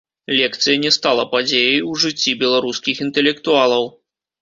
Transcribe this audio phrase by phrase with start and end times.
[0.37, 3.83] Лекцыя не стала падзеяй у жыцці беларускіх інтэлектуалаў.